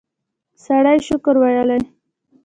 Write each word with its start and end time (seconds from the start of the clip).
سړی 0.63 0.97
شکر 1.07 1.35
ویلی. 1.41 1.79